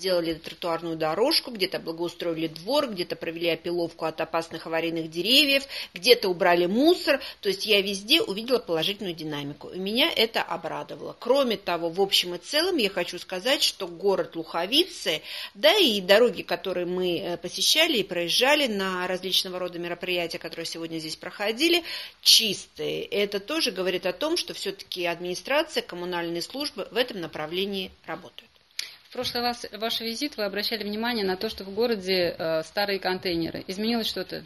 сделали 0.00 0.34
тротуарную 0.34 0.94
дорожку, 0.96 1.50
где-то 1.50 1.80
благоустроили 1.80 2.46
двор, 2.46 2.88
где-то 2.88 3.16
провели 3.16 3.48
опиловку 3.48 4.04
от 4.04 4.20
опасных 4.20 4.68
аварийных 4.68 5.10
деревьев, 5.10 5.64
где-то 5.92 6.28
убрали 6.28 6.66
мусор. 6.66 7.20
То 7.40 7.48
есть 7.48 7.66
я 7.66 7.82
везде 7.82 8.22
увидела 8.22 8.60
положительную 8.60 9.16
динамику. 9.16 9.70
И 9.70 9.78
меня 9.80 10.08
это 10.14 10.40
обрадовало. 10.40 11.16
Кроме 11.18 11.56
того, 11.56 11.88
в 11.88 12.00
общем 12.00 12.36
и 12.36 12.38
целом 12.38 12.76
я 12.76 12.90
хочу 12.90 13.18
сказать, 13.18 13.64
что 13.64 13.88
город 13.88 14.36
Луховицы, 14.36 15.20
да 15.54 15.76
и 15.76 16.00
дороги, 16.00 16.42
которые 16.42 16.86
мы 16.86 17.18
э, 17.18 17.36
посещали 17.36 17.96
и 17.96 18.04
проезжали 18.04 18.68
на 18.68 19.04
различного 19.08 19.58
рода 19.58 19.80
мероприятия, 19.80 20.38
которые 20.38 20.66
сегодня 20.66 20.98
здесь 21.00 21.16
проходили, 21.16 21.82
чистые. 22.22 23.02
Это 23.02 23.40
тоже 23.40 23.72
говорит 23.72 24.06
о 24.06 24.12
том, 24.12 24.36
что 24.36 24.54
все-таки 24.54 25.04
администрация, 25.06 25.82
коммунальные 25.82 26.42
службы 26.42 26.86
в 26.88 26.96
этом 26.96 27.20
направлении 27.20 27.90
работают. 28.06 28.47
В 29.08 29.12
прошлый 29.14 29.42
раз 29.42 29.64
ваш 29.72 30.00
визит 30.00 30.36
вы 30.36 30.44
обращали 30.44 30.84
внимание 30.84 31.24
на 31.24 31.38
то, 31.38 31.48
что 31.48 31.64
в 31.64 31.72
городе 31.74 32.36
э, 32.38 32.62
старые 32.62 32.98
контейнеры. 32.98 33.64
Изменилось 33.66 34.06
что-то? 34.06 34.44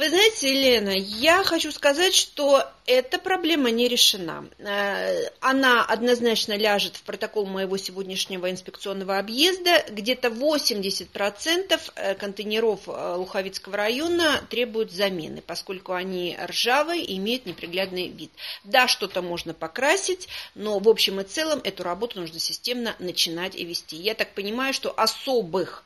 Вы 0.00 0.08
знаете, 0.08 0.48
Елена, 0.48 0.96
я 0.96 1.44
хочу 1.44 1.70
сказать, 1.70 2.14
что 2.14 2.66
эта 2.86 3.18
проблема 3.18 3.70
не 3.70 3.86
решена. 3.86 4.48
Э, 4.58 5.26
она 5.40 5.84
однозначно 5.84 6.56
ляжет 6.56 6.96
в 6.96 7.02
протокол 7.02 7.44
моего 7.44 7.76
сегодняшнего 7.76 8.50
инспекционного 8.50 9.18
объезда. 9.18 9.84
Где-то 9.90 10.28
80% 10.28 11.80
э, 11.96 12.14
контейнеров 12.14 12.88
э, 12.88 13.14
Луховицкого 13.16 13.76
района 13.76 14.42
требуют 14.48 14.90
замены, 14.90 15.42
поскольку 15.46 15.92
они 15.92 16.34
ржавые 16.46 17.04
и 17.04 17.18
имеют 17.18 17.44
неприглядный 17.44 18.08
вид. 18.08 18.30
Да, 18.64 18.88
что-то 18.88 19.20
можно 19.20 19.52
покрасить, 19.52 20.28
но 20.54 20.78
в 20.78 20.88
общем 20.88 21.20
и 21.20 21.24
целом 21.24 21.60
эту 21.62 21.82
работу 21.82 22.20
нужно 22.20 22.38
системно 22.38 22.96
начинать 23.00 23.54
и 23.54 23.66
вести. 23.66 23.96
Я 23.96 24.14
так 24.14 24.32
понимаю, 24.32 24.72
что 24.72 24.98
особых 24.98 25.84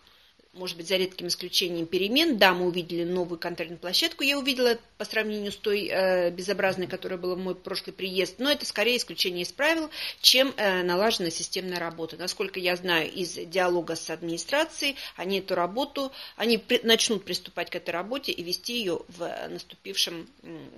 может 0.54 0.76
быть, 0.76 0.88
за 0.88 0.96
редким 0.96 1.28
исключением 1.28 1.86
перемен. 1.86 2.38
Да, 2.38 2.54
мы 2.54 2.66
увидели 2.66 3.04
новую 3.04 3.38
контентную 3.38 3.78
площадку, 3.78 4.22
я 4.22 4.38
увидела 4.38 4.78
по 4.98 5.04
сравнению 5.04 5.52
с 5.52 5.56
той 5.56 5.88
э, 5.88 6.30
безобразной, 6.30 6.86
которая 6.86 7.18
была 7.18 7.34
в 7.34 7.38
мой 7.38 7.54
прошлый 7.54 7.92
приезд, 7.92 8.36
но 8.38 8.50
это 8.50 8.64
скорее 8.64 8.96
исключение 8.96 9.42
из 9.42 9.52
правил, 9.52 9.90
чем 10.20 10.52
э, 10.56 10.82
налаженная 10.82 11.30
системная 11.30 11.78
работа. 11.78 12.16
Насколько 12.16 12.60
я 12.60 12.76
знаю 12.76 13.10
из 13.10 13.34
диалога 13.34 13.96
с 13.96 14.10
администрацией, 14.10 14.96
они 15.16 15.38
эту 15.38 15.54
работу, 15.54 16.12
они 16.36 16.58
при, 16.58 16.80
начнут 16.82 17.24
приступать 17.24 17.70
к 17.70 17.74
этой 17.74 17.90
работе 17.90 18.32
и 18.32 18.42
вести 18.42 18.78
ее 18.78 19.00
в 19.08 19.48
наступившем 19.48 20.28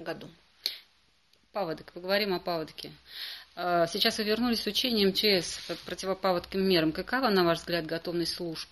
году. 0.00 0.28
Паводок, 1.52 1.92
поговорим 1.92 2.34
о 2.34 2.40
паводке. 2.40 2.92
Э, 3.56 3.86
сейчас 3.90 4.18
вы 4.18 4.24
вернулись 4.24 4.62
с 4.62 4.66
учением 4.66 5.08
МЧС 5.08 5.58
по 5.66 5.74
противопаводким 5.86 6.62
мерам. 6.62 6.92
Какова, 6.92 7.28
на 7.28 7.44
ваш 7.44 7.58
взгляд, 7.58 7.86
готовность 7.86 8.34
служб? 8.34 8.68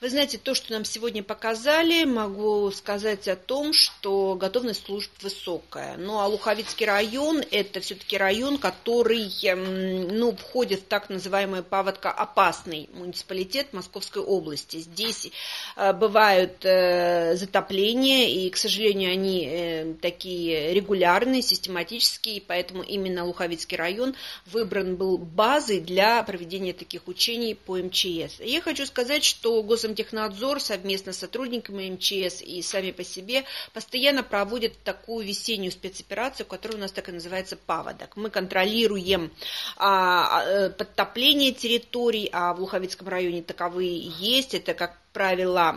Вы 0.00 0.10
знаете, 0.10 0.38
то, 0.38 0.54
что 0.54 0.72
нам 0.72 0.84
сегодня 0.84 1.24
показали, 1.24 2.04
могу 2.04 2.70
сказать 2.70 3.26
о 3.26 3.34
том, 3.34 3.72
что 3.72 4.36
готовность 4.36 4.86
служб 4.86 5.10
высокая. 5.22 5.96
Ну, 5.96 6.20
а 6.20 6.28
Луховицкий 6.28 6.86
район– 6.86 7.42
это 7.50 7.80
все-таки 7.80 8.16
район, 8.16 8.58
который 8.58 9.28
эм, 9.42 10.06
ну, 10.16 10.36
входит 10.36 10.82
в 10.82 10.84
так 10.84 11.10
называемый 11.10 11.64
паводкоопасный 11.64 12.88
муниципалитет 12.92 13.72
Московской 13.72 14.22
области. 14.22 14.76
Здесь 14.76 15.32
э, 15.74 15.92
бывают 15.92 16.64
э, 16.64 17.34
затопления, 17.34 18.28
и, 18.28 18.50
к 18.50 18.56
сожалению, 18.56 19.10
они 19.10 19.48
э, 19.50 19.94
такие 20.00 20.74
регулярные, 20.74 21.42
систематические, 21.42 22.40
поэтому 22.40 22.84
именно 22.84 23.24
Луховицкий 23.24 23.76
район 23.76 24.14
выбран 24.46 24.94
был 24.94 25.18
базой 25.18 25.80
для 25.80 26.22
проведения 26.22 26.72
таких 26.72 27.08
учений 27.08 27.56
по 27.56 27.76
МЧС. 27.76 28.38
Я 28.38 28.60
хочу 28.60 28.86
сказать, 28.86 29.24
что 29.24 29.60
Государственный 29.64 29.87
Росомтехнадзор 29.88 30.60
совместно 30.60 31.12
с 31.12 31.18
сотрудниками 31.18 31.88
МЧС 31.90 32.42
и 32.42 32.60
сами 32.60 32.90
по 32.90 33.02
себе 33.04 33.44
постоянно 33.72 34.22
проводят 34.22 34.76
такую 34.84 35.26
весеннюю 35.26 35.72
спецоперацию, 35.72 36.46
которая 36.46 36.78
у 36.78 36.80
нас 36.80 36.92
так 36.92 37.08
и 37.08 37.12
называется 37.12 37.56
«Паводок». 37.56 38.16
Мы 38.16 38.28
контролируем 38.28 39.32
а, 39.76 40.42
а, 40.42 40.70
подтопление 40.70 41.52
территорий, 41.52 42.28
а 42.32 42.52
в 42.52 42.60
Луховицком 42.60 43.08
районе 43.08 43.42
таковые 43.42 43.98
есть. 44.18 44.54
Это, 44.54 44.74
как 44.74 44.98
правило, 45.14 45.74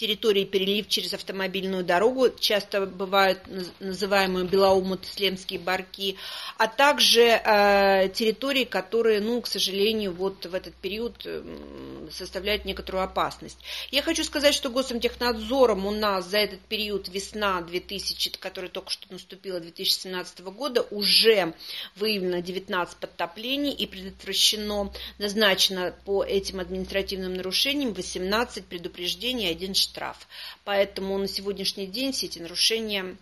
территории 0.00 0.44
перелив 0.44 0.88
через 0.88 1.12
автомобильную 1.12 1.84
дорогу, 1.84 2.30
часто 2.30 2.86
бывают 2.86 3.38
называемые 3.80 4.46
белоумут-слемские 4.46 5.60
барки, 5.60 6.16
а 6.56 6.68
также 6.68 7.20
э, 7.20 8.08
территории, 8.14 8.64
которые, 8.64 9.20
ну, 9.20 9.42
к 9.42 9.46
сожалению, 9.46 10.14
вот 10.14 10.46
в 10.46 10.54
этот 10.54 10.74
период 10.74 11.26
составляют 12.10 12.64
некоторую 12.64 13.04
опасность. 13.04 13.58
Я 13.90 14.02
хочу 14.02 14.24
сказать, 14.24 14.54
что 14.54 14.70
Госомтехнадзором 14.70 15.84
у 15.84 15.90
нас 15.90 16.26
за 16.26 16.38
этот 16.38 16.60
период 16.60 17.08
весна 17.08 17.60
2000, 17.60 18.38
которая 18.38 18.70
только 18.70 18.90
что 18.90 19.12
наступила 19.12 19.60
2017 19.60 20.40
года, 20.40 20.80
уже 20.90 21.52
выявлено 21.96 22.40
19 22.40 22.96
подтоплений 22.96 23.72
и 23.72 23.86
предотвращено, 23.86 24.90
назначено 25.18 25.94
по 26.06 26.24
этим 26.24 26.60
административным 26.60 27.34
нарушениям 27.34 27.92
18 27.92 28.64
предупреждений 28.64 29.48
и 29.48 29.50
1 29.50 29.74
штраф. 29.74 29.89
Поэтому 30.64 31.18
на 31.18 31.28
сегодняшний 31.28 31.86
день 31.86 32.12
все 32.12 32.26
эти 32.26 32.38
нарушения 32.38 33.16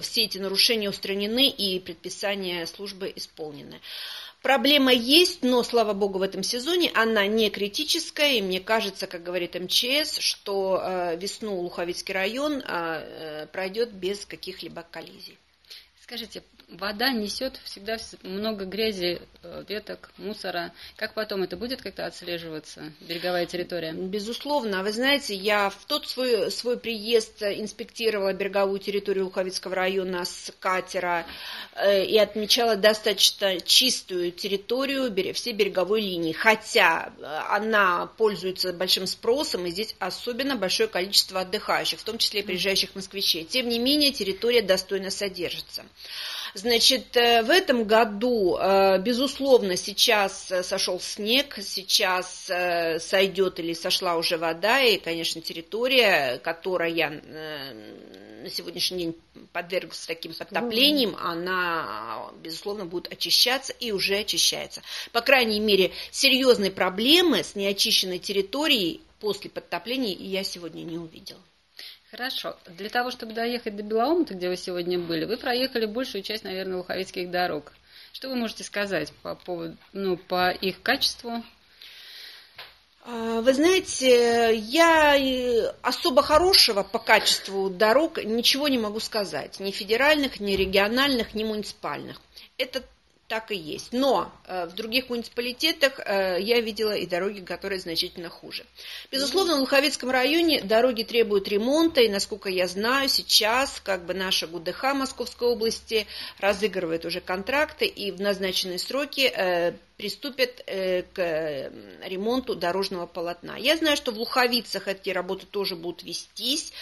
все 0.00 0.24
эти 0.24 0.38
нарушения 0.38 0.88
устранены 0.88 1.48
и 1.48 1.78
предписания 1.78 2.66
службы 2.66 3.12
исполнены. 3.14 3.80
Проблема 4.42 4.92
есть, 4.92 5.42
но, 5.42 5.62
слава 5.62 5.94
богу, 5.94 6.18
в 6.18 6.22
этом 6.22 6.42
сезоне 6.42 6.90
она 6.94 7.26
не 7.26 7.48
критическая, 7.48 8.38
и 8.38 8.42
мне 8.42 8.60
кажется, 8.60 9.06
как 9.06 9.22
говорит 9.22 9.54
МЧС, 9.54 10.18
что 10.18 10.82
э, 10.82 11.16
весну 11.16 11.60
Луховицкий 11.60 12.12
район 12.12 12.60
э, 12.60 13.46
пройдет 13.52 13.92
без 13.92 14.26
каких-либо 14.26 14.82
коллизий. 14.90 15.38
Скажите, 16.02 16.42
вода 16.68 17.10
несет 17.10 17.58
всегда 17.64 17.96
много 18.22 18.64
грязи, 18.64 19.20
э, 19.42 19.64
веток, 19.68 20.10
мусора. 20.16 20.72
Как 20.96 21.14
потом 21.14 21.42
это 21.42 21.56
будет 21.56 21.82
как-то 21.82 22.06
отслеживаться, 22.06 22.92
береговая 23.00 23.46
территория? 23.46 23.92
Безусловно. 23.92 24.82
Вы 24.82 24.92
знаете, 24.92 25.34
я 25.34 25.70
в 25.70 25.84
тот 25.86 26.08
свой, 26.08 26.50
свой 26.50 26.78
приезд 26.78 27.42
инспектировала 27.42 28.32
береговую 28.32 28.78
территорию 28.78 29.26
Луховицкого 29.26 29.74
района 29.74 30.24
с 30.24 30.52
катера 30.60 31.26
э, 31.74 32.04
и 32.04 32.18
отмечала 32.18 32.76
достаточно 32.76 33.60
чистую 33.60 34.32
территорию 34.32 35.12
всей 35.34 35.52
береговой 35.52 36.00
линии. 36.00 36.32
Хотя 36.32 37.12
э, 37.18 37.24
она 37.50 38.06
пользуется 38.06 38.72
большим 38.72 39.06
спросом, 39.06 39.66
и 39.66 39.70
здесь 39.70 39.94
особенно 39.98 40.56
большое 40.56 40.88
количество 40.88 41.40
отдыхающих, 41.40 42.00
в 42.00 42.04
том 42.04 42.18
числе 42.18 42.40
и 42.40 42.42
приезжающих 42.42 42.94
москвичей. 42.94 43.44
Тем 43.44 43.68
не 43.68 43.78
менее, 43.78 44.12
территория 44.12 44.62
достойно 44.62 45.10
содержится. 45.10 45.84
Значит, 46.54 47.16
э, 47.16 47.42
в 47.42 47.50
этом 47.50 47.84
году, 47.84 48.56
э, 48.56 49.00
безусловно, 49.00 49.76
сейчас 49.76 50.52
э, 50.52 50.62
сошел 50.62 51.00
снег, 51.00 51.58
сейчас 51.60 52.44
сойдет 52.44 53.58
или 53.58 53.72
сошла 53.72 54.16
уже 54.16 54.36
вода, 54.38 54.80
и, 54.80 54.98
конечно, 54.98 55.40
территория, 55.40 56.38
которая 56.38 57.22
на 58.42 58.50
сегодняшний 58.50 58.98
день 58.98 59.16
подверглась 59.52 60.06
таким 60.06 60.32
подтоплениям, 60.34 61.16
она, 61.16 62.30
безусловно, 62.40 62.84
будет 62.84 63.12
очищаться 63.12 63.72
и 63.72 63.90
уже 63.90 64.18
очищается. 64.18 64.82
По 65.12 65.22
крайней 65.22 65.60
мере, 65.60 65.90
серьезной 66.12 66.70
проблемы 66.70 67.42
с 67.42 67.56
неочищенной 67.56 68.18
территорией 68.18 69.00
после 69.18 69.50
подтопления 69.50 70.14
я 70.14 70.44
сегодня 70.44 70.82
не 70.82 70.98
увидела. 70.98 71.40
Хорошо. 72.16 72.56
Для 72.66 72.90
того, 72.90 73.10
чтобы 73.10 73.32
доехать 73.32 73.74
до 73.74 73.82
Белоумта, 73.82 74.34
где 74.34 74.48
вы 74.48 74.56
сегодня 74.56 75.00
были, 75.00 75.24
вы 75.24 75.36
проехали 75.36 75.84
большую 75.84 76.22
часть, 76.22 76.44
наверное, 76.44 76.76
луховицких 76.76 77.28
дорог. 77.28 77.72
Что 78.12 78.28
вы 78.28 78.36
можете 78.36 78.62
сказать 78.62 79.12
по 79.22 79.34
поводу, 79.34 79.76
ну, 79.92 80.16
по 80.16 80.52
их 80.52 80.80
качеству? 80.80 81.42
А, 83.02 83.40
вы 83.40 83.52
знаете, 83.52 84.54
я 84.54 85.18
особо 85.82 86.22
хорошего 86.22 86.84
по 86.84 87.00
качеству 87.00 87.68
дорог 87.68 88.22
ничего 88.22 88.68
не 88.68 88.78
могу 88.78 89.00
сказать. 89.00 89.58
Ни 89.58 89.72
федеральных, 89.72 90.38
ни 90.38 90.52
региональных, 90.52 91.34
ни 91.34 91.42
муниципальных. 91.42 92.20
Это 92.58 92.84
так 93.28 93.50
и 93.50 93.56
есть. 93.56 93.92
Но 93.92 94.30
э, 94.46 94.66
в 94.66 94.74
других 94.74 95.08
муниципалитетах 95.08 95.98
э, 95.98 96.38
я 96.40 96.60
видела 96.60 96.92
и 96.92 97.06
дороги, 97.06 97.40
которые 97.40 97.80
значительно 97.80 98.28
хуже. 98.28 98.64
Безусловно, 99.10 99.56
в 99.56 99.60
Луховицком 99.60 100.10
районе 100.10 100.62
дороги 100.62 101.02
требуют 101.04 101.48
ремонта, 101.48 102.02
и, 102.02 102.08
насколько 102.08 102.48
я 102.50 102.68
знаю, 102.68 103.08
сейчас 103.08 103.80
как 103.82 104.04
бы 104.04 104.14
наша 104.14 104.46
ГУДХ 104.46 104.94
Московской 104.94 105.48
области 105.48 106.06
разыгрывает 106.38 107.04
уже 107.04 107.20
контракты, 107.20 107.86
и 107.86 108.10
в 108.10 108.20
назначенные 108.20 108.78
сроки 108.78 109.32
э, 109.34 109.72
приступят 109.96 110.62
э, 110.66 111.02
к 111.02 111.18
э, 111.18 111.70
ремонту 112.06 112.54
дорожного 112.54 113.06
полотна. 113.06 113.56
Я 113.56 113.76
знаю, 113.76 113.96
что 113.96 114.12
в 114.12 114.18
Луховицах 114.18 114.88
эти 114.88 115.10
работы 115.10 115.46
тоже 115.46 115.76
будут 115.76 116.02
вестись. 116.02 116.72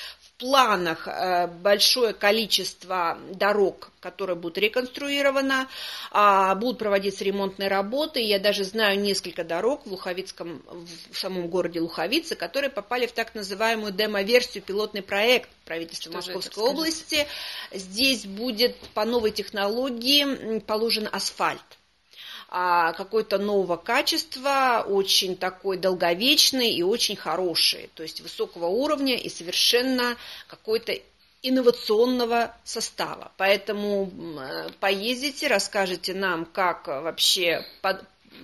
В 0.42 0.44
планах 0.44 1.06
э, 1.06 1.46
большое 1.46 2.12
количество 2.12 3.16
дорог, 3.32 3.92
которые 4.00 4.34
будут 4.34 4.58
реконструированы, 4.58 5.68
а, 6.10 6.56
будут 6.56 6.78
проводиться 6.78 7.22
ремонтные 7.22 7.68
работы. 7.68 8.20
Я 8.20 8.40
даже 8.40 8.64
знаю 8.64 8.98
несколько 8.98 9.44
дорог 9.44 9.86
в 9.86 9.90
Луховицком, 9.92 10.60
в 11.12 11.16
самом 11.16 11.46
городе 11.46 11.78
Луховицы, 11.78 12.34
которые 12.34 12.70
попали 12.70 13.06
в 13.06 13.12
так 13.12 13.36
называемую 13.36 13.92
демо-версию, 13.92 14.64
пилотный 14.64 15.02
проект 15.02 15.48
правительства 15.64 16.10
что 16.10 16.32
Московской 16.32 16.64
области. 16.64 17.28
Здесь 17.70 18.26
будет 18.26 18.76
по 18.94 19.04
новой 19.04 19.30
технологии 19.30 20.58
положен 20.58 21.08
асфальт 21.12 21.62
а, 22.54 22.92
какой-то 22.92 23.38
нового 23.38 23.78
качества, 23.78 24.84
очень 24.86 25.36
такой 25.38 25.78
долговечный 25.78 26.70
и 26.70 26.82
очень 26.82 27.16
хороший, 27.16 27.88
то 27.94 28.02
есть 28.02 28.20
высокого 28.20 28.66
уровня 28.66 29.16
и 29.16 29.30
совершенно 29.30 30.18
какой-то 30.48 30.92
инновационного 31.40 32.54
состава. 32.62 33.32
Поэтому 33.38 34.12
поездите, 34.80 35.46
расскажите 35.46 36.12
нам, 36.12 36.44
как 36.44 36.88
вообще 36.88 37.64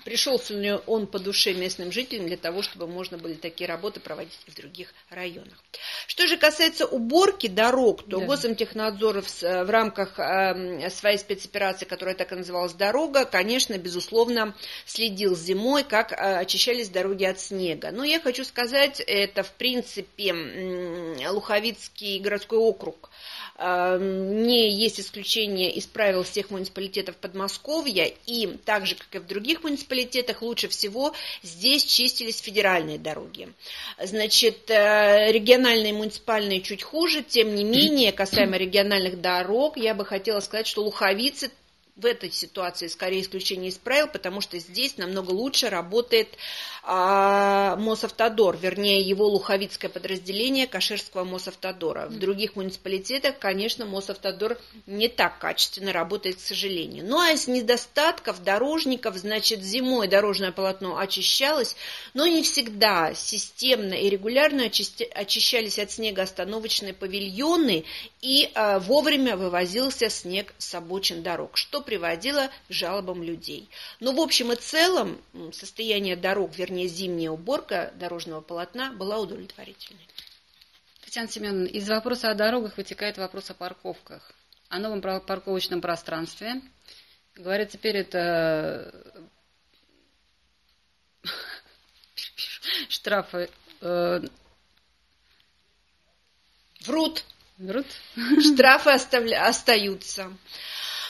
пришелся 0.04 0.54
ли 0.54 0.78
он 0.86 1.06
по 1.06 1.18
душе 1.18 1.54
местным 1.54 1.92
жителям 1.92 2.26
для 2.26 2.36
того, 2.36 2.62
чтобы 2.62 2.86
можно 2.86 3.18
были 3.18 3.34
такие 3.34 3.68
работы 3.68 4.00
проводить 4.00 4.38
и 4.46 4.50
в 4.50 4.54
других 4.54 4.94
районах. 5.10 5.62
Что 6.06 6.26
же 6.26 6.36
касается 6.36 6.86
уборки 6.86 7.46
дорог, 7.46 8.02
то 8.04 8.18
да. 8.18 8.26
Госамтехнадзор 8.26 9.22
в, 9.22 9.42
в 9.42 9.70
рамках 9.70 10.18
э, 10.18 10.90
своей 10.90 11.18
спецоперации, 11.18 11.84
которая 11.84 12.14
так 12.14 12.32
и 12.32 12.36
называлась 12.36 12.72
«Дорога», 12.72 13.24
конечно, 13.24 13.76
безусловно, 13.78 14.54
следил 14.86 15.36
зимой, 15.36 15.84
как 15.84 16.12
э, 16.12 16.16
очищались 16.16 16.88
дороги 16.88 17.24
от 17.24 17.40
снега. 17.40 17.90
Но 17.92 18.04
я 18.04 18.20
хочу 18.20 18.44
сказать, 18.44 19.00
это, 19.00 19.42
в 19.42 19.52
принципе, 19.52 20.32
э, 20.32 21.28
Луховицкий 21.28 22.18
городской 22.20 22.58
округ– 22.58 23.10
не 23.58 24.72
есть 24.72 25.00
исключение 25.00 25.72
из 25.72 25.86
правил 25.86 26.22
всех 26.22 26.50
муниципалитетов 26.50 27.16
Подмосковья, 27.16 28.04
и 28.26 28.46
так 28.64 28.86
же, 28.86 28.94
как 28.94 29.12
и 29.16 29.18
в 29.18 29.26
других 29.26 29.64
муниципалитетах, 29.64 29.88
лучше 30.43 30.69
всего 30.69 31.14
здесь 31.43 31.85
чистились 31.85 32.40
федеральные 32.40 32.99
дороги. 32.99 33.49
Значит, 34.02 34.70
э, 34.70 35.32
региональные 35.32 35.90
и 35.90 35.96
муниципальные 35.96 36.61
чуть 36.61 36.82
хуже, 36.82 37.23
тем 37.23 37.55
не 37.55 37.64
менее, 37.64 38.12
касаемо 38.12 38.56
региональных 38.56 39.20
дорог, 39.20 39.76
я 39.76 39.94
бы 39.94 40.05
хотела 40.05 40.40
сказать, 40.40 40.67
что 40.67 40.82
Луховицы 40.82 41.50
в 41.98 42.06
этой 42.06 42.30
ситуации 42.30 42.86
скорее 42.86 43.22
исключение 43.22 43.70
из 43.70 43.76
правил, 43.76 44.06
потому 44.06 44.40
что 44.40 44.58
здесь 44.58 44.96
намного 44.96 45.32
лучше 45.32 45.68
работает 45.68 46.28
а, 46.84 47.76
Мосавтодор, 47.76 48.56
вернее 48.56 49.00
его 49.00 49.26
луховицкое 49.26 49.90
подразделение 49.90 50.68
Каширского 50.68 51.24
Мосавтодора. 51.24 52.06
В 52.06 52.18
других 52.18 52.54
муниципалитетах, 52.54 53.38
конечно, 53.38 53.84
Мосавтодор 53.84 54.58
не 54.86 55.08
так 55.08 55.38
качественно 55.38 55.92
работает, 55.92 56.36
к 56.36 56.40
сожалению. 56.40 57.04
Ну 57.04 57.18
а 57.18 57.32
из 57.32 57.48
недостатков 57.48 58.44
дорожников, 58.44 59.16
значит, 59.16 59.62
зимой 59.62 60.06
дорожное 60.06 60.52
полотно 60.52 60.98
очищалось, 60.98 61.74
но 62.14 62.26
не 62.28 62.42
всегда 62.42 63.12
системно 63.14 63.94
и 63.94 64.08
регулярно 64.08 64.62
очищались 64.64 65.78
от 65.80 65.90
снега 65.90 66.22
остановочные 66.22 66.94
павильоны 66.94 67.84
и 68.22 68.50
а, 68.54 68.78
вовремя 68.78 69.36
вывозился 69.36 70.08
снег 70.10 70.54
с 70.58 70.74
обочин 70.74 71.22
дорог, 71.22 71.56
что 71.56 71.80
приводило 71.88 72.50
к 72.69 72.73
жалобам 72.73 73.23
людей. 73.23 73.70
Но 73.99 74.12
в 74.12 74.20
общем 74.20 74.52
и 74.52 74.56
целом 74.56 75.23
состояние 75.55 76.17
дорог, 76.17 76.55
вернее 76.55 76.87
зимняя 76.87 77.31
уборка 77.31 77.94
дорожного 77.96 78.43
полотна 78.43 78.93
была 78.93 79.17
удовлетворительной. 79.19 80.06
Татьяна 81.00 81.29
Семеновна, 81.29 81.67
из 81.67 81.88
вопроса 81.88 82.31
о 82.31 82.35
дорогах 82.35 82.76
вытекает 82.76 83.17
вопрос 83.17 83.49
о 83.49 83.55
парковках, 83.55 84.35
о 84.69 84.79
новом 84.79 85.00
парковочном 85.00 85.81
пространстве. 85.81 86.61
Говорят, 87.35 87.70
теперь 87.70 87.96
это 87.96 89.25
штрафы. 92.90 93.49
Э, 93.81 94.20
Врут. 96.85 97.25
Врут. 97.56 97.87
Штрафы 98.43 98.90
остаются. 98.90 100.31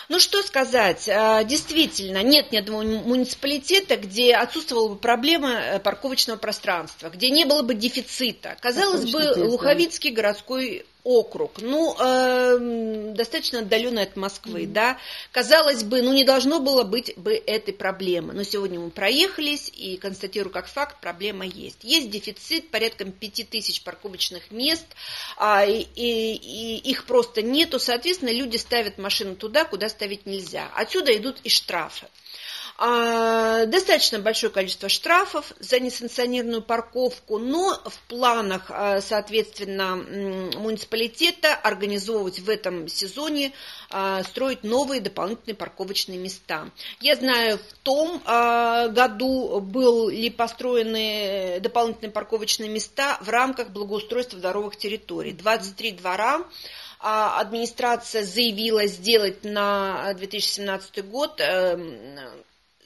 Ну 0.08 0.18
что 0.18 0.42
сказать, 0.42 1.06
а, 1.08 1.44
действительно, 1.44 2.22
нет 2.22 2.50
ни 2.50 2.56
одного 2.56 2.82
муниципалитета, 2.82 3.96
где 3.96 4.34
отсутствовала 4.34 4.88
бы 4.88 4.96
проблема 4.96 5.50
э, 5.50 5.80
парковочного 5.80 6.38
пространства, 6.38 7.10
где 7.10 7.28
не 7.28 7.44
было 7.44 7.62
бы 7.62 7.74
дефицита. 7.74 8.56
Казалось 8.60 9.12
бы, 9.12 9.34
Луховицкий 9.36 10.10
городской 10.10 10.86
округ, 11.04 11.60
ну, 11.60 11.96
э, 11.98 13.12
достаточно 13.14 13.60
отдаленный 13.60 14.02
от 14.02 14.16
Москвы, 14.16 14.62
mm-hmm. 14.62 14.72
да, 14.72 14.98
казалось 15.32 15.82
бы, 15.82 16.02
ну, 16.02 16.12
не 16.12 16.24
должно 16.24 16.60
было 16.60 16.82
быть 16.82 17.16
бы 17.16 17.34
этой 17.34 17.72
проблемы, 17.72 18.34
но 18.34 18.42
сегодня 18.42 18.80
мы 18.80 18.90
проехались 18.90 19.70
и 19.74 19.96
констатирую 19.96 20.52
как 20.52 20.66
факт, 20.66 21.00
проблема 21.00 21.46
есть. 21.46 21.78
Есть 21.82 22.10
дефицит 22.10 22.70
порядком 22.70 23.12
5000 23.12 23.82
парковочных 23.82 24.50
мест, 24.50 24.86
а, 25.36 25.64
и, 25.64 25.86
и, 25.94 26.34
и 26.34 26.90
их 26.90 27.04
просто 27.04 27.42
нету, 27.42 27.78
соответственно, 27.78 28.30
люди 28.30 28.56
ставят 28.56 28.98
машину 28.98 29.36
туда, 29.36 29.64
куда 29.64 29.88
ставить 29.88 30.26
нельзя. 30.26 30.70
Отсюда 30.74 31.16
идут 31.16 31.38
и 31.44 31.48
штрафы. 31.48 32.06
Достаточно 32.78 34.20
большое 34.20 34.52
количество 34.52 34.88
штрафов 34.88 35.52
за 35.58 35.80
несанкционированную 35.80 36.62
парковку, 36.62 37.38
но 37.38 37.74
в 37.84 37.98
планах, 38.08 38.66
а, 38.68 39.00
соответственно, 39.00 39.96
муниципалитета 39.96 41.54
организовывать 41.56 42.38
в 42.38 42.48
этом 42.48 42.86
сезоне, 42.86 43.52
а, 43.90 44.22
строить 44.22 44.62
новые 44.62 45.00
дополнительные 45.00 45.56
парковочные 45.56 46.18
места. 46.18 46.70
Я 47.00 47.16
знаю, 47.16 47.58
в 47.58 47.72
том 47.82 48.22
году 48.24 49.60
был 49.60 50.08
ли 50.08 50.30
построены 50.30 51.58
дополнительные 51.60 52.12
парковочные 52.12 52.68
места 52.68 53.18
в 53.20 53.28
рамках 53.28 53.70
благоустройства 53.70 54.38
дворовых 54.38 54.76
территорий. 54.76 55.32
23 55.32 55.92
двора 55.92 56.44
администрация 57.00 58.24
заявила 58.24 58.86
сделать 58.86 59.44
на 59.44 60.12
2017 60.14 61.08
год 61.08 61.40
эм, 61.40 62.18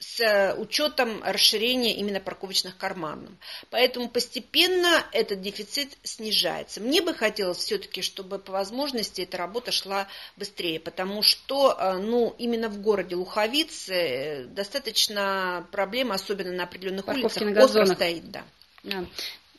с 0.03 0.55
учетом 0.57 1.23
расширения 1.23 1.95
именно 1.95 2.19
парковочных 2.19 2.77
карманов. 2.77 3.31
Поэтому 3.69 4.09
постепенно 4.09 5.03
этот 5.11 5.41
дефицит 5.41 5.97
снижается. 6.03 6.81
Мне 6.81 7.01
бы 7.01 7.13
хотелось 7.13 7.59
все-таки, 7.59 8.01
чтобы 8.01 8.37
по 8.39 8.51
возможности 8.51 9.21
эта 9.21 9.37
работа 9.37 9.71
шла 9.71 10.07
быстрее, 10.35 10.79
потому 10.79 11.21
что 11.21 11.77
э, 11.79 11.97
ну, 11.97 12.35
именно 12.37 12.69
в 12.69 12.81
городе 12.81 13.15
Луховицы 13.15 13.93
э, 13.93 14.43
достаточно 14.45 15.67
проблем, 15.71 16.11
особенно 16.11 16.51
на 16.51 16.63
определенных 16.63 17.05
Парковки 17.05 17.43
улицах, 17.43 17.63
остро 17.63 17.85
стоит. 17.85 18.29
Да. 18.29 18.43
Да. 18.83 19.05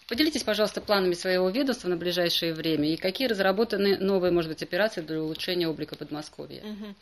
Поделитесь, 0.06 0.42
пожалуйста, 0.42 0.82
планами 0.82 1.14
своего 1.14 1.48
ведомства 1.48 1.88
на 1.88 1.96
ближайшее 1.96 2.52
время 2.52 2.92
и 2.92 2.96
какие 2.96 3.26
разработаны 3.26 3.96
новые, 3.96 4.30
может 4.30 4.50
быть, 4.50 4.62
операции 4.62 5.00
для 5.00 5.22
улучшения 5.22 5.66
облика 5.66 5.96
Подмосковья. 5.96 6.62
Угу. 6.62 6.94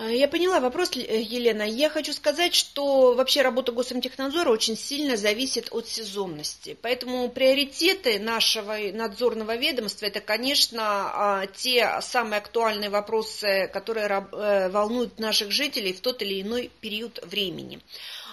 А, 0.00 0.12
я 0.12 0.28
поняла 0.28 0.60
вопрос, 0.60 0.92
э, 0.94 1.20
Елена. 1.20 1.64
Я 1.64 1.90
хочу 1.90 2.12
сказать, 2.12 2.54
что 2.54 3.14
вообще 3.14 3.42
работа 3.42 3.72
Госамтехнадзора 3.72 4.48
очень 4.48 4.76
сильно 4.76 5.16
зависит 5.16 5.72
от 5.72 5.88
сезонности. 5.88 6.76
Поэтому 6.80 7.28
приоритеты 7.28 8.20
нашего 8.20 8.76
надзорного 8.92 9.56
ведомства– 9.56 10.06
это, 10.06 10.20
конечно, 10.20 10.82
а, 10.82 11.46
те 11.46 11.98
самые 12.00 12.38
актуальные 12.38 12.90
вопросы, 12.90 13.68
которые 13.72 14.06
э, 14.06 14.68
волнуют 14.68 15.18
наших 15.18 15.50
жителей 15.50 15.92
в 15.92 16.00
тот 16.00 16.22
или 16.22 16.42
иной 16.42 16.70
период 16.80 17.18
времени. 17.24 17.80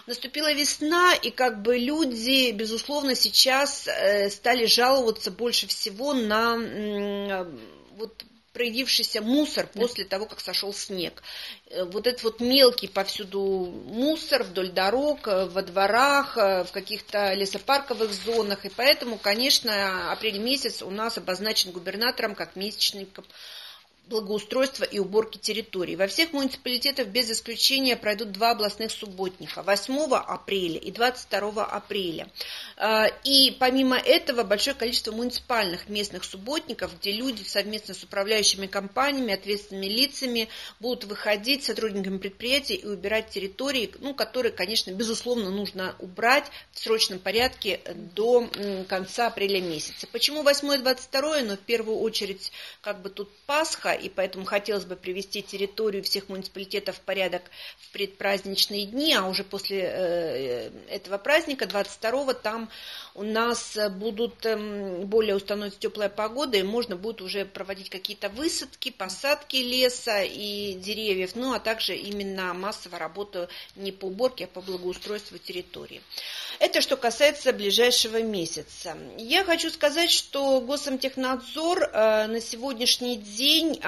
Наступила 0.05 0.53
весна, 0.53 1.15
и 1.15 1.31
как 1.31 1.63
бы 1.63 1.79
люди, 1.79 2.51
безусловно, 2.51 3.15
сейчас 3.15 3.87
э, 3.87 4.29
стали 4.29 4.67
жаловаться 4.67 5.31
больше 5.31 5.65
всего 5.65 6.13
на 6.13 7.47
вот 7.97 8.23
проявившийся 8.55 9.21
мусор 9.21 9.67
после 9.67 10.05
того, 10.05 10.25
как 10.25 10.39
сошел 10.39 10.73
снег. 10.73 11.21
Э, 11.67 11.83
вот 11.83 12.07
этот 12.07 12.23
вот 12.23 12.39
мелкий 12.39 12.87
повсюду 12.87 13.39
мусор 13.87 14.43
вдоль 14.43 14.69
дорог, 14.71 15.27
э, 15.27 15.45
во 15.47 15.61
дворах, 15.61 16.37
э, 16.37 16.63
в 16.63 16.71
каких-то 16.71 17.33
лесопарковых 17.33 18.13
зонах. 18.13 18.65
И 18.65 18.69
поэтому, 18.69 19.17
конечно, 19.17 20.09
апрель 20.09 20.39
месяц 20.39 20.81
у 20.81 20.89
нас 20.89 21.17
обозначен 21.17 21.71
губернатором 21.71 22.33
как 22.33 22.55
месячный 22.55 23.05
благоустройства 24.07 24.83
и 24.83 24.99
уборки 24.99 25.37
территорий. 25.37 25.95
Во 25.95 26.07
всех 26.07 26.33
муниципалитетах 26.33 27.07
без 27.07 27.31
исключения 27.31 27.95
пройдут 27.95 28.31
два 28.31 28.51
областных 28.51 28.91
субботника 28.91 29.63
8 29.63 30.13
апреля 30.13 30.77
и 30.77 30.91
22 30.91 31.65
апреля. 31.65 32.29
А, 32.77 33.07
и 33.23 33.51
помимо 33.59 33.97
этого 33.97 34.43
большое 34.43 34.75
количество 34.75 35.11
муниципальных 35.11 35.89
местных 35.89 36.23
субботников, 36.23 36.91
где 36.99 37.11
люди 37.11 37.43
совместно 37.43 37.93
с 37.93 38.03
управляющими 38.03 38.67
компаниями, 38.67 39.33
ответственными 39.33 39.87
лицами 39.87 40.49
будут 40.79 41.05
выходить 41.05 41.63
сотрудниками 41.63 42.17
предприятий 42.17 42.75
и 42.75 42.85
убирать 42.85 43.29
территории, 43.29 43.91
ну, 43.99 44.13
которые, 44.13 44.51
конечно, 44.51 44.91
безусловно, 44.91 45.49
нужно 45.49 45.95
убрать 45.99 46.45
в 46.71 46.79
срочном 46.79 47.19
порядке 47.19 47.79
до 48.13 48.47
конца 48.87 49.27
апреля 49.27 49.61
месяца. 49.61 50.07
Почему 50.11 50.43
8 50.43 50.73
и 50.73 50.77
22? 50.77 51.41
Ну, 51.41 51.55
в 51.55 51.59
первую 51.59 51.99
очередь, 51.99 52.51
как 52.81 53.01
бы 53.01 53.09
тут 53.09 53.29
Пасха, 53.45 53.94
и 53.95 54.09
поэтому 54.09 54.45
хотелось 54.45 54.85
бы 54.85 54.95
привести 54.95 55.41
территорию 55.41 56.03
всех 56.03 56.29
муниципалитетов 56.29 56.97
в 56.97 57.01
порядок 57.01 57.43
в 57.79 57.91
предпраздничные 57.91 58.85
дни, 58.85 59.13
а 59.13 59.25
уже 59.25 59.43
после 59.43 59.81
э, 59.81 60.69
этого 60.89 61.17
праздника, 61.17 61.65
22-го, 61.65 62.33
там 62.33 62.69
у 63.13 63.23
нас 63.23 63.77
будут 63.91 64.45
эм, 64.45 65.05
более 65.05 65.35
установится 65.35 65.79
теплая 65.79 66.09
погода, 66.09 66.57
и 66.57 66.63
можно 66.63 66.95
будет 66.95 67.21
уже 67.21 67.45
проводить 67.45 67.89
какие-то 67.89 68.29
высадки, 68.29 68.91
посадки 68.91 69.57
леса 69.57 70.21
и 70.23 70.73
деревьев, 70.73 71.31
ну 71.35 71.53
а 71.53 71.59
также 71.59 71.95
именно 71.95 72.53
массовая 72.53 72.99
работа 72.99 73.49
не 73.75 73.91
по 73.91 74.05
уборке, 74.05 74.45
а 74.45 74.47
по 74.47 74.61
благоустройству 74.61 75.37
территории. 75.37 76.01
Это 76.59 76.81
что 76.81 76.97
касается 76.97 77.53
ближайшего 77.53 78.21
месяца. 78.21 78.97
Я 79.17 79.43
хочу 79.43 79.69
сказать, 79.69 80.09
что 80.09 80.61
Госамтехнадзор 80.61 81.83
э, 81.83 82.27
на 82.27 82.41
сегодняшний 82.41 83.17
день 83.17 83.79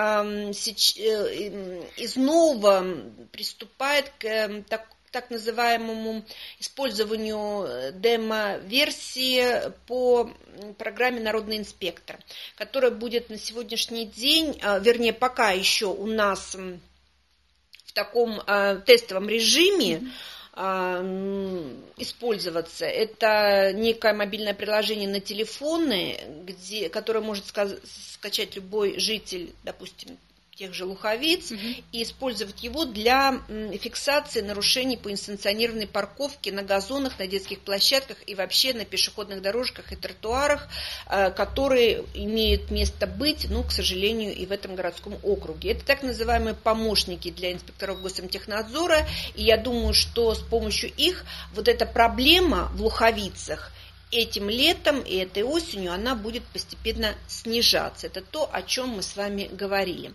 из 1.98 2.16
нового 2.16 2.86
приступает 3.32 4.12
к 4.20 4.26
эм, 4.26 4.64
так, 4.64 4.88
так 5.12 5.30
называемому 5.30 6.24
использованию 6.60 7.66
э, 7.66 7.92
демо-версии 7.94 9.72
по 9.88 10.30
программе 10.78 11.20
«Народный 11.20 11.58
инспектор», 11.58 12.20
которая 12.56 12.92
будет 12.92 13.30
на 13.30 13.38
сегодняшний 13.38 14.06
день, 14.06 14.60
вернее, 14.82 15.14
пока 15.14 15.52
еще 15.52 15.88
у 15.88 16.06
нас 16.06 16.56
в 16.56 17.94
таком 17.94 18.42
тестовом 18.86 19.28
режиме, 19.30 19.96
mm-hmm 19.96 20.10
а, 20.10 20.37
использоваться. 21.98 22.86
Это 22.86 23.72
некое 23.74 24.14
мобильное 24.14 24.56
приложение 24.56 25.08
на 25.08 25.20
телефоны, 25.20 26.20
где, 26.46 26.90
которое 26.90 27.20
может 27.22 27.46
скачать 28.14 28.56
любой 28.56 29.00
житель, 29.00 29.54
допустим, 29.64 30.18
тех 30.58 30.74
же 30.74 30.86
луховиц 30.86 31.52
угу. 31.52 31.62
и 31.92 32.04
использовать 32.04 32.64
его 32.64 32.86
для 32.86 33.42
фиксации 33.80 34.42
нарушений 34.42 34.98
по 34.98 35.12
инстанционированной 35.12 35.86
парковке 35.86 36.52
на 36.52 36.64
газонах, 36.64 37.20
на 37.20 37.28
детских 37.28 37.60
площадках 37.60 38.18
и 38.26 38.34
вообще 38.34 38.74
на 38.74 38.84
пешеходных 38.84 39.42
дорожках 39.42 39.92
и 39.92 39.96
тротуарах, 39.96 40.68
э, 41.06 41.30
которые 41.32 42.06
имеют 42.16 42.72
место 42.72 43.06
быть, 43.06 43.48
ну, 43.50 43.64
к 43.64 43.72
сожалению, 43.72 44.36
и 44.36 44.46
в 44.48 44.52
этом 44.52 44.76
городском 44.76 45.18
округе. 45.22 45.72
Это 45.72 45.86
так 45.86 46.02
называемые 46.02 46.56
помощники 46.56 47.30
для 47.30 47.54
инспекторов 47.54 48.02
госамтехнадзора, 48.02 49.08
и 49.36 49.44
я 49.44 49.58
думаю, 49.58 49.94
что 49.94 50.34
с 50.34 50.40
помощью 50.40 50.92
их 50.98 51.24
вот 51.54 51.68
эта 51.68 51.86
проблема 51.86 52.72
в 52.74 52.82
луховицах 52.82 53.72
этим 54.12 54.50
летом 54.50 55.02
и 55.02 55.18
этой 55.18 55.44
осенью 55.44 55.92
она 55.92 56.16
будет 56.16 56.44
постепенно 56.46 57.14
снижаться. 57.28 58.08
Это 58.08 58.22
то, 58.22 58.50
о 58.52 58.62
чем 58.62 58.90
мы 58.90 59.02
с 59.02 59.16
вами 59.18 59.50
говорили. 59.52 60.14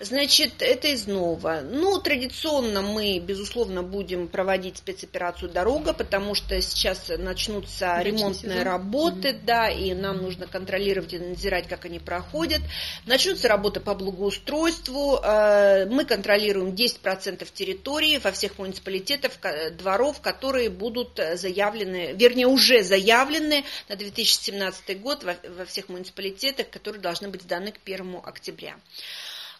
Значит, 0.00 0.54
это 0.60 0.88
из 0.88 1.06
нового. 1.06 1.60
Ну, 1.62 2.00
традиционно 2.00 2.82
мы, 2.82 3.20
безусловно, 3.20 3.82
будем 3.82 4.26
проводить 4.26 4.78
спецоперацию 4.78 5.50
«Дорога», 5.50 5.92
потому 5.92 6.34
что 6.34 6.60
сейчас 6.60 7.12
начнутся 7.16 7.98
Речный 7.98 8.18
ремонтные 8.18 8.52
сезон. 8.54 8.64
работы, 8.64 9.30
угу. 9.30 9.38
да, 9.44 9.70
и 9.70 9.94
нам 9.94 10.18
нужно 10.18 10.46
контролировать 10.48 11.12
и 11.12 11.18
надзирать, 11.18 11.68
как 11.68 11.84
они 11.84 12.00
проходят. 12.00 12.60
Начнутся 13.06 13.46
работы 13.46 13.78
по 13.78 13.94
благоустройству. 13.94 15.20
Э, 15.22 15.86
мы 15.86 16.04
контролируем 16.04 16.74
10% 16.74 17.46
территории 17.54 18.18
во 18.18 18.32
всех 18.32 18.58
муниципалитетах, 18.58 19.32
дворов, 19.76 20.20
которые 20.20 20.70
будут 20.70 21.20
заявлены, 21.34 22.14
вернее, 22.14 22.48
уже 22.48 22.82
заявлены 22.82 23.27
заявлены 23.28 23.64
на 23.88 23.96
2017 23.96 25.00
год 25.00 25.24
во, 25.24 25.36
во 25.50 25.64
всех 25.64 25.88
муниципалитетах, 25.88 26.70
которые 26.70 27.00
должны 27.00 27.28
быть 27.28 27.42
сданы 27.42 27.72
к 27.72 27.78
1 27.84 28.20
октября. 28.24 28.76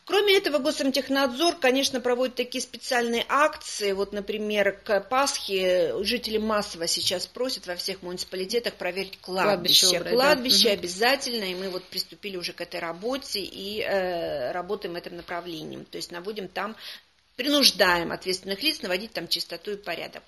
Кроме 0.04 0.38
этого, 0.38 0.56
Госамтехнадзор, 0.56 1.56
конечно, 1.56 2.00
проводит 2.00 2.34
такие 2.34 2.62
специальные 2.62 3.26
акции. 3.28 3.92
Вот, 3.92 4.14
например, 4.14 4.80
к 4.82 5.00
Пасхе 5.02 6.02
жители 6.02 6.38
массово 6.38 6.86
сейчас 6.86 7.26
просят 7.26 7.66
во 7.66 7.76
всех 7.76 8.00
муниципалитетах 8.00 8.72
проверить 8.76 9.18
кладбище. 9.20 9.88
Кладбище, 9.88 10.16
кладбище 10.16 10.68
да. 10.68 10.72
обязательно, 10.72 11.44
и 11.44 11.54
мы 11.54 11.68
вот 11.68 11.84
приступили 11.84 12.38
уже 12.38 12.54
к 12.54 12.62
этой 12.62 12.80
работе 12.80 13.40
и 13.40 13.82
э, 13.82 14.50
работаем 14.52 14.96
этим 14.96 15.14
направлением. 15.14 15.84
То 15.84 15.98
есть 15.98 16.10
наводим 16.10 16.48
там 16.48 16.74
принуждаем 17.38 18.10
ответственных 18.10 18.64
лиц 18.64 18.82
наводить 18.82 19.12
там 19.12 19.28
чистоту 19.28 19.70
и 19.70 19.76
порядок. 19.76 20.24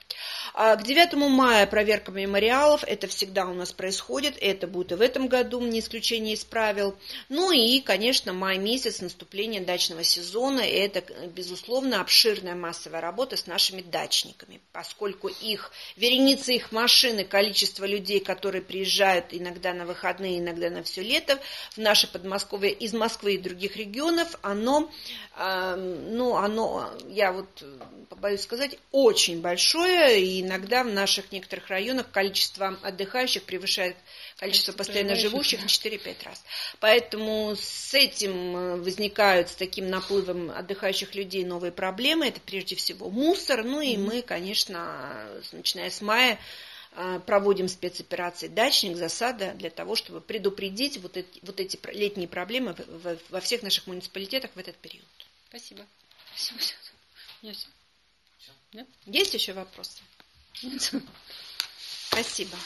А 0.54 0.76
к 0.76 0.84
9 0.84 1.14
мая 1.14 1.66
проверка 1.66 2.12
мемориалов, 2.12 2.84
это 2.84 3.08
всегда 3.08 3.46
у 3.46 3.52
нас 3.52 3.72
происходит, 3.72 4.36
это 4.40 4.68
будет 4.68 4.92
и 4.92 4.94
в 4.94 5.00
этом 5.00 5.26
году, 5.26 5.60
не 5.60 5.80
исключение 5.80 6.34
из 6.34 6.44
правил. 6.44 6.96
Ну 7.28 7.50
и, 7.50 7.80
конечно, 7.80 8.32
май 8.32 8.58
месяц, 8.58 9.00
наступление 9.00 9.60
дачного 9.60 10.04
сезона, 10.04 10.60
это, 10.60 11.02
безусловно, 11.26 12.00
обширная 12.00 12.54
массовая 12.54 13.00
работа 13.00 13.36
с 13.36 13.48
нашими 13.48 13.82
дачниками, 13.82 14.60
поскольку 14.70 15.26
их, 15.26 15.72
вереница 15.96 16.52
их 16.52 16.70
машины, 16.70 17.24
количество 17.24 17.86
людей, 17.86 18.20
которые 18.20 18.62
приезжают 18.62 19.26
иногда 19.30 19.74
на 19.74 19.84
выходные, 19.84 20.38
иногда 20.38 20.70
на 20.70 20.84
все 20.84 21.02
лето 21.02 21.40
в 21.72 21.78
наше 21.78 22.06
Подмосковье 22.06 22.70
из 22.70 22.92
Москвы 22.92 23.34
и 23.34 23.38
других 23.38 23.76
регионов, 23.76 24.38
оно, 24.42 24.92
ну, 25.36 26.36
оно 26.36 26.99
я 27.08 27.32
вот 27.32 27.48
побоюсь 28.10 28.42
сказать, 28.42 28.76
очень 28.90 29.40
большое, 29.40 30.20
и 30.20 30.42
иногда 30.42 30.82
в 30.84 30.92
наших 30.92 31.32
некоторых 31.32 31.68
районах 31.68 32.10
количество 32.10 32.78
отдыхающих 32.82 33.44
превышает 33.44 33.96
количество 34.36 34.72
постоянно 34.72 35.14
живущих 35.14 35.60
в 35.60 35.66
4-5 35.66 36.24
раз. 36.24 36.44
Поэтому 36.80 37.54
с 37.56 37.94
этим 37.94 38.56
э, 38.56 38.76
возникают, 38.76 39.50
с 39.50 39.54
таким 39.54 39.88
наплывом 39.88 40.50
отдыхающих 40.50 41.14
людей 41.14 41.44
новые 41.44 41.72
проблемы. 41.72 42.26
Это 42.26 42.40
прежде 42.40 42.74
всего 42.76 43.10
мусор, 43.10 43.62
ну 43.64 43.80
и 43.80 43.96
мы, 43.96 44.22
конечно, 44.22 45.26
начиная 45.52 45.90
с 45.90 46.00
мая, 46.00 46.38
э, 46.96 47.20
проводим 47.24 47.68
спецоперации 47.68 48.48
«Дачник», 48.48 48.96
«Засада» 48.96 49.52
для 49.54 49.70
того, 49.70 49.94
чтобы 49.94 50.20
предупредить 50.20 50.98
вот 50.98 51.16
эти, 51.16 51.38
вот 51.42 51.60
эти 51.60 51.78
летние 51.92 52.28
проблемы 52.28 52.74
во 53.30 53.40
всех 53.40 53.62
наших 53.62 53.86
муниципалитетах 53.86 54.50
в 54.54 54.58
этот 54.58 54.76
период. 54.76 55.04
Спасибо. 55.48 55.86
Спасибо. 56.34 56.89
Нет. 57.42 57.66
Нет? 58.72 58.88
Есть 59.06 59.34
еще 59.34 59.52
вопросы? 59.52 60.00
Нет. 60.62 60.92
Спасибо. 62.08 62.56